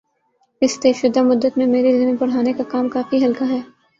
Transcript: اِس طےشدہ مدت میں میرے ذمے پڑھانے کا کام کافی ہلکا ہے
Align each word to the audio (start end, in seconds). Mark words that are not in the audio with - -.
اِس 0.61 0.73
طےشدہ 0.81 1.21
مدت 1.23 1.53
میں 1.57 1.67
میرے 1.67 1.91
ذمے 1.99 2.15
پڑھانے 2.19 2.53
کا 2.53 2.63
کام 2.71 2.89
کافی 2.89 3.23
ہلکا 3.25 3.45
ہے 3.49 3.59